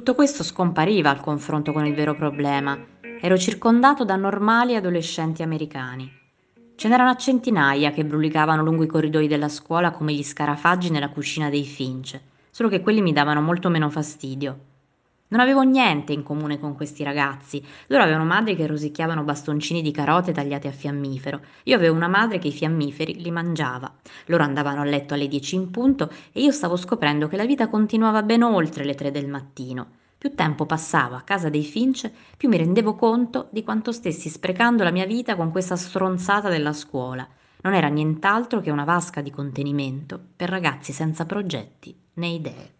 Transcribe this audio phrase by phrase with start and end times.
[0.00, 2.74] Tutto questo scompariva al confronto con il vero problema.
[3.20, 6.10] Ero circondato da normali adolescenti americani.
[6.74, 11.10] Ce n'erano a centinaia che brulicavano lungo i corridoi della scuola come gli scarafaggi nella
[11.10, 14.58] cucina dei Finch, solo che quelli mi davano molto meno fastidio.
[15.28, 17.62] Non avevo niente in comune con questi ragazzi.
[17.88, 21.40] Loro avevano madri che rosicchiavano bastoncini di carote tagliate a fiammifero.
[21.64, 23.92] Io avevo una madre che i fiammiferi li mangiava.
[24.26, 27.68] Loro andavano a letto alle 10 in punto e io stavo scoprendo che la vita
[27.68, 29.98] continuava ben oltre le 3 del mattino.
[30.20, 34.84] Più tempo passavo a casa dei Finch, più mi rendevo conto di quanto stessi sprecando
[34.84, 37.26] la mia vita con questa stronzata della scuola.
[37.62, 42.74] Non era nient'altro che una vasca di contenimento per ragazzi senza progetti né idee.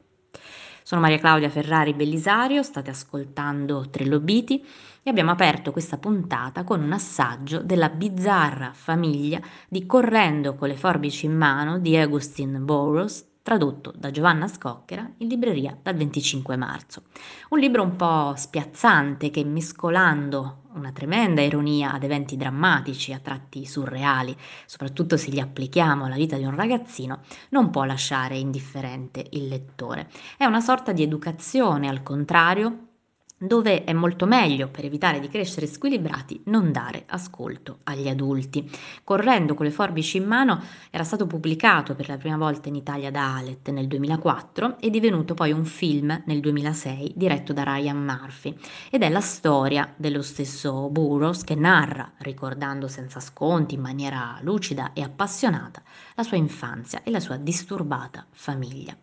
[0.82, 4.62] Sono Maria Claudia Ferrari Bellisario, state ascoltando Trilobiti
[5.02, 10.76] e abbiamo aperto questa puntata con un assaggio della bizzarra famiglia di Correndo con le
[10.76, 17.02] forbici in mano di Augustin Burroughs tradotto da Giovanna Scocchera in libreria dal 25 marzo.
[17.48, 23.64] Un libro un po' spiazzante che mescolando una tremenda ironia ad eventi drammatici, a tratti
[23.64, 29.48] surreali, soprattutto se li applichiamo alla vita di un ragazzino, non può lasciare indifferente il
[29.48, 30.08] lettore.
[30.36, 32.89] È una sorta di educazione, al contrario,
[33.42, 38.70] dove è molto meglio, per evitare di crescere squilibrati, non dare ascolto agli adulti.
[39.02, 43.10] Correndo con le forbici in mano era stato pubblicato per la prima volta in Italia
[43.10, 48.54] da Alet nel 2004 e divenuto poi un film nel 2006 diretto da Ryan Murphy
[48.90, 54.92] ed è la storia dello stesso Burroughs che narra, ricordando senza sconti, in maniera lucida
[54.92, 55.82] e appassionata,
[56.14, 58.94] la sua infanzia e la sua disturbata famiglia.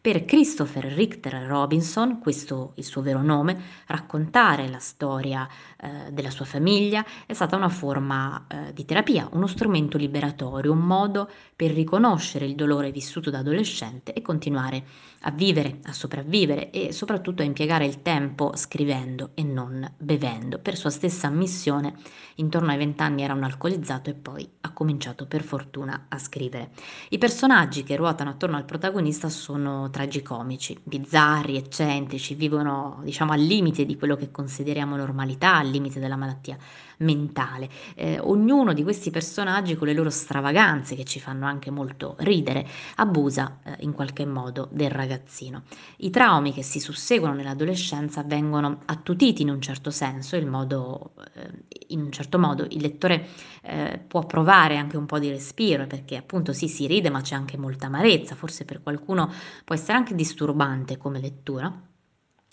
[0.00, 6.44] Per Christopher Richter Robinson, questo il suo vero nome, raccontare la storia eh, della sua
[6.44, 12.46] famiglia è stata una forma eh, di terapia, uno strumento liberatorio, un modo per riconoscere
[12.46, 14.84] il dolore vissuto da adolescente e continuare
[15.22, 20.60] a vivere, a sopravvivere e soprattutto a impiegare il tempo scrivendo e non bevendo.
[20.60, 21.94] Per sua stessa missione,
[22.36, 26.70] intorno ai vent'anni era un alcolizzato e poi ha cominciato per fortuna a scrivere.
[27.08, 29.57] I personaggi che ruotano attorno al protagonista sono
[29.90, 36.16] tragicomici, bizzarri, eccentrici, vivono diciamo al limite di quello che consideriamo normalità, al limite della
[36.16, 36.56] malattia
[36.98, 37.68] mentale.
[37.94, 42.66] Eh, ognuno di questi personaggi con le loro stravaganze che ci fanno anche molto ridere
[42.96, 45.62] abusa eh, in qualche modo del ragazzino.
[45.98, 51.50] I traumi che si susseguono nell'adolescenza vengono attutiti in un certo senso, modo, eh,
[51.88, 53.26] in un certo modo il lettore
[53.62, 57.34] eh, può provare anche un po' di respiro perché appunto sì si ride ma c'è
[57.34, 59.30] anche molta amarezza, forse per qualcuno
[59.64, 61.72] può essere anche disturbante come lettura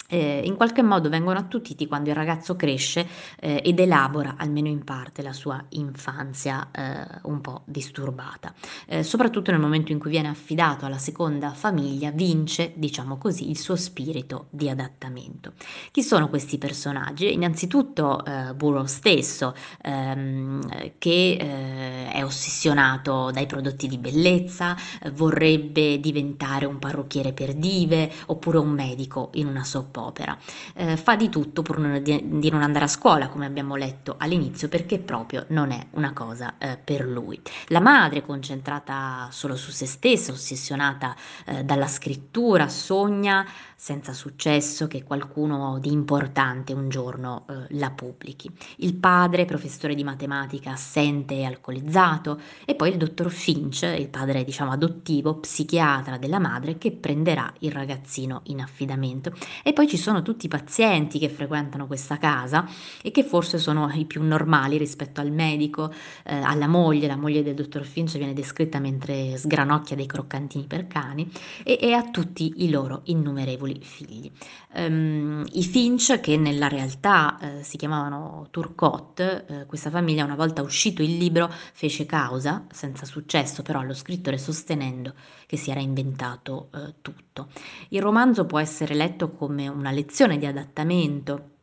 [0.07, 3.07] eh, in qualche modo vengono attutiti quando il ragazzo cresce
[3.39, 8.53] eh, ed elabora almeno in parte la sua infanzia eh, un po' disturbata.
[8.87, 13.57] Eh, soprattutto nel momento in cui viene affidato alla seconda famiglia, vince, diciamo così, il
[13.57, 15.53] suo spirito di adattamento.
[15.91, 17.33] Chi sono questi personaggi?
[17.33, 24.75] Innanzitutto eh, Burrow stesso, ehm, che eh, è ossessionato dai prodotti di bellezza,
[25.13, 30.37] vorrebbe diventare un parrucchiere per dive oppure un medico in una soap opera.
[30.73, 34.15] Eh, fa di tutto pur non, di, di, non andare a scuola, come abbiamo letto
[34.17, 37.39] all'inizio, perché proprio non è una cosa eh, per lui.
[37.67, 43.45] La madre, concentrata solo su se stessa, ossessionata eh, dalla scrittura, sogna
[43.75, 48.49] senza successo che qualcuno di importante un giorno eh, la pubblichi.
[48.77, 54.43] Il padre, professore di matematica, assente e alcolizzato, e poi il dottor Finch, il padre
[54.43, 59.33] diciamo adottivo, psichiatra della madre, che prenderà il ragazzino in affidamento.
[59.63, 62.67] E poi ci sono tutti i pazienti che frequentano questa casa
[63.01, 65.91] e che forse sono i più normali rispetto al medico,
[66.23, 70.87] eh, alla moglie, la moglie del dottor Finch viene descritta mentre sgranocchia dei croccantini per
[70.87, 71.29] cani,
[71.63, 74.31] e, e a tutti i loro innumerevoli figli.
[74.73, 80.61] Um, I Finch, che nella realtà eh, si chiamavano Turcotte, eh, questa famiglia una volta
[80.61, 85.13] uscito il libro fece causa, senza successo però allo scrittore sostenendo
[85.45, 87.47] che si era inventato eh, tutto.
[87.89, 91.53] Il romanzo può essere letto come una lezione di adattamento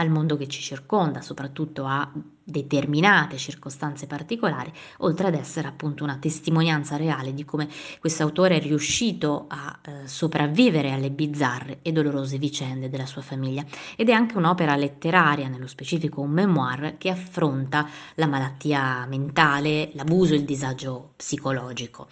[0.00, 2.10] al mondo che ci circonda, soprattutto a
[2.44, 7.68] determinate circostanze particolari, oltre ad essere appunto una testimonianza reale di come
[7.98, 13.64] questo autore è riuscito a eh, sopravvivere alle bizzarre e dolorose vicende della sua famiglia.
[13.96, 20.34] Ed è anche un'opera letteraria, nello specifico un memoir, che affronta la malattia mentale, l'abuso
[20.34, 22.08] e il disagio psicologico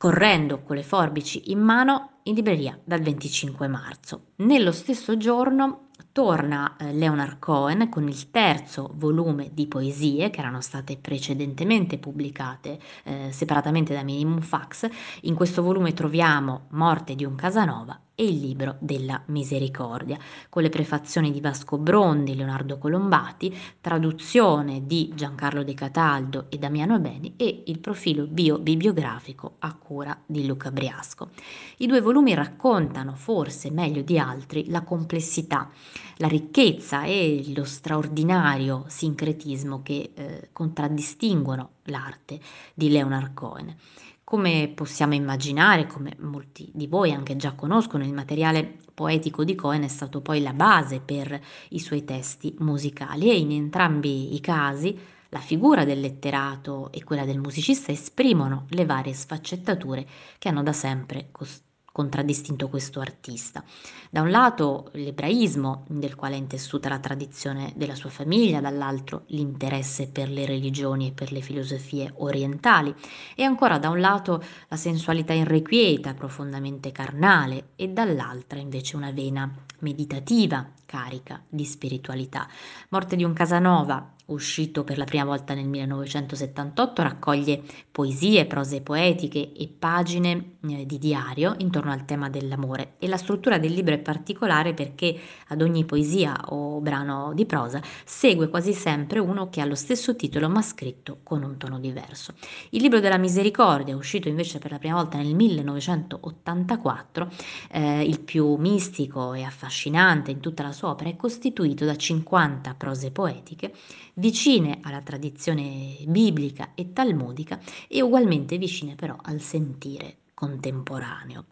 [0.00, 4.28] correndo con le forbici in mano in libreria dal 25 marzo.
[4.36, 10.60] Nello stesso giorno torna eh, Leonard Cohen con il terzo volume di poesie che erano
[10.60, 14.88] state precedentemente pubblicate eh, separatamente da Minimum Fax.
[15.22, 20.18] In questo volume troviamo Morte di un Casanova e il libro della misericordia,
[20.50, 26.98] con le prefazioni di Vasco Brondi, Leonardo Colombati, traduzione di Giancarlo De Cataldo e Damiano
[26.98, 31.30] Beni e il profilo bio-bibliografico a cura di Luca Briasco.
[31.78, 35.70] I due volumi raccontano, forse meglio di altri, la complessità,
[36.16, 42.40] la ricchezza e lo straordinario sincretismo che eh, contraddistinguono l'arte
[42.74, 43.74] di Leonard Cohen.
[44.22, 49.82] Come possiamo immaginare, come molti di voi anche già conoscono, il materiale poetico di Cohen
[49.82, 54.96] è stato poi la base per i suoi testi musicali e in entrambi i casi
[55.30, 60.06] la figura del letterato e quella del musicista esprimono le varie sfaccettature
[60.38, 63.64] che hanno da sempre costruito contraddistinto questo artista.
[64.10, 70.08] Da un lato l'ebraismo, del quale è intessuta la tradizione della sua famiglia, dall'altro l'interesse
[70.08, 72.94] per le religioni e per le filosofie orientali,
[73.34, 79.52] e ancora da un lato la sensualità irrequieta, profondamente carnale, e dall'altra invece una vena
[79.80, 82.48] meditativa, carica di spiritualità.
[82.88, 89.52] Morte di un Casanova, uscito per la prima volta nel 1978, raccoglie poesie, prose poetiche
[89.52, 93.98] e pagine eh, di diario intorno al tema dell'amore e la struttura del libro è
[93.98, 99.64] particolare perché ad ogni poesia o brano di prosa segue quasi sempre uno che ha
[99.64, 102.34] lo stesso titolo ma scritto con un tono diverso.
[102.70, 107.28] Il libro della misericordia, uscito invece per la prima volta nel 1984,
[107.70, 112.74] eh, il più mistico e affascinante in tutta la sua opera, è costituito da 50
[112.74, 113.72] prose poetiche
[114.14, 121.44] vicine alla tradizione biblica e talmudica e ugualmente vicine però al sentire contemporaneo.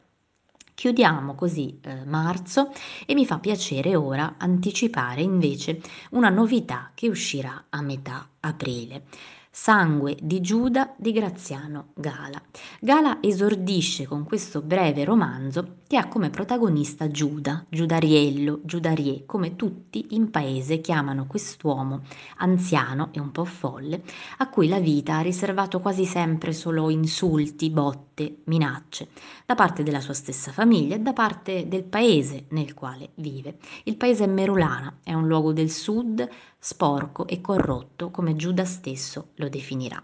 [0.75, 2.71] Chiudiamo così eh, marzo
[3.05, 9.07] e mi fa piacere ora anticipare invece una novità che uscirà a metà aprile.
[9.61, 12.41] Sangue di Giuda di Graziano Gala.
[12.81, 20.07] Gala esordisce con questo breve romanzo che ha come protagonista Giuda, Giudariello, Giudarie, come tutti
[20.11, 22.03] in paese chiamano quest'uomo
[22.37, 24.05] anziano e un po' folle,
[24.39, 29.09] a cui la vita ha riservato quasi sempre solo insulti, botte, minacce,
[29.45, 33.59] da parte della sua stessa famiglia e da parte del paese nel quale vive.
[33.85, 36.29] Il paese è Merulana, è un luogo del sud
[36.61, 40.03] sporco e corrotto come Giuda stesso lo definirà.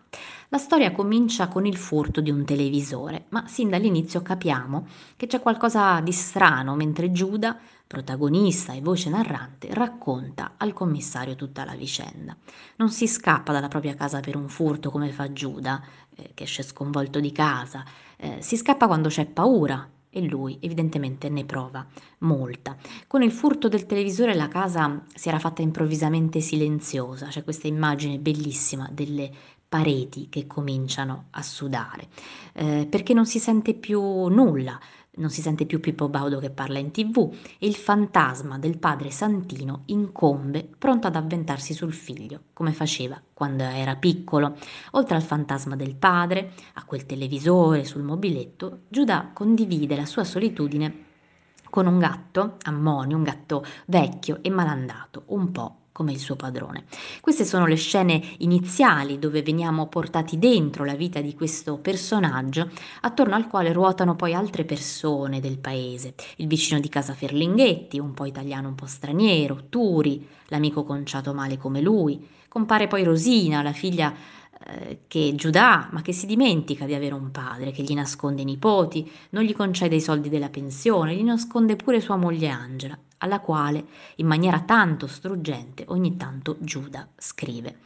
[0.48, 4.86] La storia comincia con il furto di un televisore, ma sin dall'inizio capiamo
[5.16, 11.64] che c'è qualcosa di strano mentre Giuda, protagonista e voce narrante, racconta al commissario tutta
[11.64, 12.36] la vicenda.
[12.76, 15.82] Non si scappa dalla propria casa per un furto come fa Giuda,
[16.16, 17.84] eh, che esce sconvolto di casa,
[18.16, 21.84] eh, si scappa quando c'è paura, e lui evidentemente ne prova
[22.18, 22.76] molta.
[23.08, 28.18] Con il furto del televisore la casa si era fatta improvvisamente silenziosa, c'è questa immagine
[28.18, 29.28] bellissima delle
[29.68, 32.06] pareti che cominciano a sudare,
[32.52, 34.78] eh, perché non si sente più nulla,
[35.16, 39.10] non si sente più Pippo Baudo che parla in tv e il fantasma del padre
[39.10, 44.56] Santino incombe pronto ad avventarsi sul figlio, come faceva quando era piccolo.
[44.92, 51.02] Oltre al fantasma del padre, a quel televisore sul mobiletto, Giuda condivide la sua solitudine
[51.70, 56.86] con un gatto, Ammoni, un gatto vecchio e malandato, un po' come il suo padrone.
[57.20, 62.68] Queste sono le scene iniziali dove veniamo portati dentro la vita di questo personaggio,
[63.02, 68.12] attorno al quale ruotano poi altre persone del paese, il vicino di casa Ferlinghetti, un
[68.12, 73.72] po' italiano, un po' straniero, Turi, l'amico conciato male come lui, compare poi Rosina, la
[73.72, 74.12] figlia
[74.66, 78.46] eh, che Giudà, ma che si dimentica di avere un padre, che gli nasconde i
[78.46, 83.40] nipoti, non gli concede i soldi della pensione, gli nasconde pure sua moglie Angela alla
[83.40, 83.84] quale,
[84.16, 87.78] in maniera tanto struggente, ogni tanto Giuda scrive.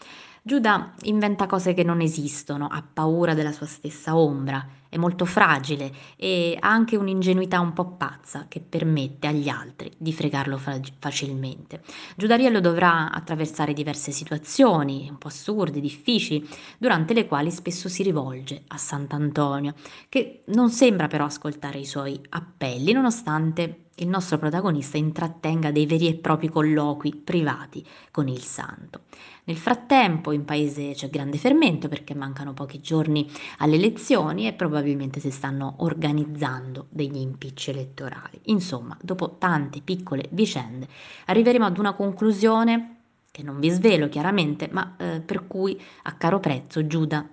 [0.42, 5.92] Giuda inventa cose che non esistono, ha paura della sua stessa ombra, è molto fragile
[6.16, 11.82] e ha anche un'ingenuità un po' pazza che permette agli altri di fregarlo fa- facilmente.
[12.16, 18.62] Giudariello dovrà attraversare diverse situazioni un po' assurde, difficili, durante le quali spesso si rivolge
[18.68, 19.74] a Sant'Antonio,
[20.08, 26.08] che non sembra però ascoltare i suoi appelli, nonostante il nostro protagonista intrattenga dei veri
[26.08, 29.02] e propri colloqui privati con il santo.
[29.44, 35.20] Nel frattempo in paese c'è grande fermento perché mancano pochi giorni alle elezioni e probabilmente
[35.20, 38.40] si stanno organizzando degli impicci elettorali.
[38.44, 40.86] Insomma, dopo tante piccole vicende
[41.26, 42.96] arriveremo ad una conclusione
[43.30, 47.26] che non vi svelo chiaramente, ma eh, per cui a caro prezzo Giuda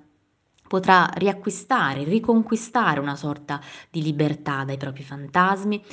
[0.67, 5.83] potrà riacquistare, riconquistare una sorta di libertà dai propri fantasmi,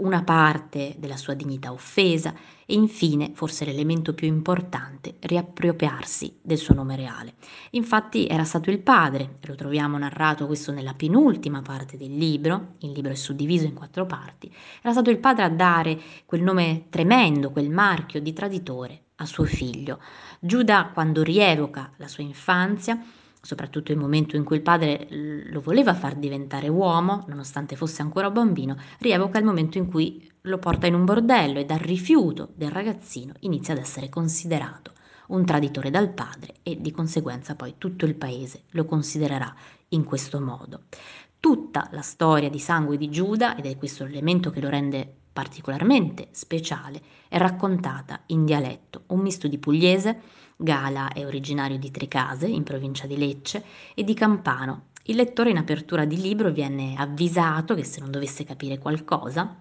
[0.00, 2.34] una parte della sua dignità offesa
[2.66, 7.34] e infine, forse l'elemento più importante, riappropriarsi del suo nome reale.
[7.70, 12.92] Infatti era stato il padre, lo troviamo narrato questo nella penultima parte del libro, il
[12.92, 17.50] libro è suddiviso in quattro parti, era stato il padre a dare quel nome tremendo,
[17.50, 19.98] quel marchio di traditore a suo figlio.
[20.38, 23.02] Giuda, quando rievoca la sua infanzia,
[23.40, 28.30] soprattutto il momento in cui il padre lo voleva far diventare uomo, nonostante fosse ancora
[28.30, 32.70] bambino, rievoca il momento in cui lo porta in un bordello e dal rifiuto del
[32.70, 34.92] ragazzino inizia ad essere considerato
[35.30, 39.54] un traditore dal padre e di conseguenza poi tutto il paese lo considererà
[39.88, 40.82] in questo modo.
[41.38, 46.28] Tutta la storia di sangue di Giuda, ed è questo l'elemento che lo rende particolarmente
[46.32, 50.20] speciale, è raccontata in dialetto, un misto di pugliese,
[50.62, 53.64] Gala è originario di Tricase, in provincia di Lecce,
[53.94, 54.88] e di Campano.
[55.04, 59.56] Il lettore in apertura di libro viene avvisato che se non dovesse capire qualcosa,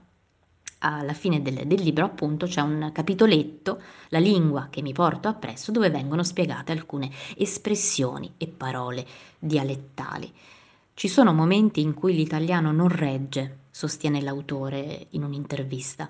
[0.80, 5.72] alla fine del, del, libro appunto c'è un capitoletto, la lingua che mi porto appresso,
[5.72, 9.06] dove vengono spiegate alcune espressioni e parole
[9.40, 10.30] dialettali.
[10.94, 16.10] Ci sono momenti in cui l'italiano non regge, sostiene l'autore in un'intervista.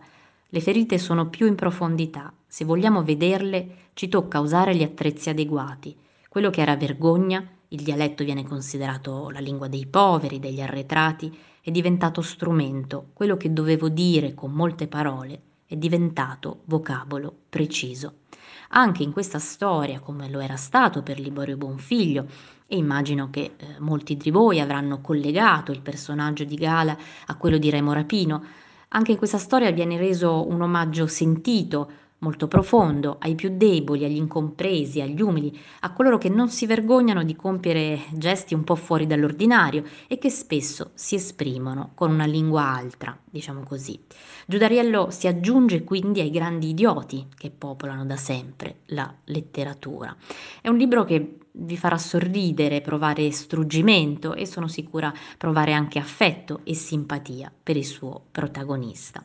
[0.50, 2.34] Le ferite sono più in profondità.
[2.52, 5.96] Se vogliamo vederle, ci tocca usare gli attrezzi adeguati.
[6.28, 11.70] Quello che era vergogna, il dialetto viene considerato la lingua dei poveri, degli arretrati, è
[11.70, 13.10] diventato strumento.
[13.14, 18.22] Quello che dovevo dire con molte parole è diventato vocabolo preciso.
[18.70, 22.26] Anche in questa storia, come lo era stato per Liborio Bonfiglio,
[22.66, 27.60] e immagino che eh, molti di voi avranno collegato il personaggio di Gala a quello
[27.60, 28.44] di Remo Rapino,
[28.88, 34.18] anche in questa storia viene reso un omaggio sentito, molto profondo, ai più deboli, agli
[34.18, 39.08] incompresi, agli umili, a coloro che non si vergognano di compiere gesti un po' fuori
[39.08, 44.00] dall'ordinario e che spesso si esprimono con una lingua altra, diciamo così.
[44.46, 50.16] Giudariello si aggiunge quindi ai grandi idioti che popolano da sempre la letteratura.
[50.62, 56.62] È un libro che vi farà sorridere, provare struggimento e sono sicura provare anche affetto
[56.64, 59.24] e simpatia per il suo protagonista.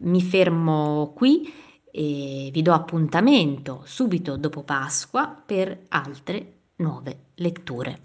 [0.00, 1.52] Mi fermo qui
[1.96, 8.00] e vi do appuntamento subito dopo Pasqua per altre nuove letture.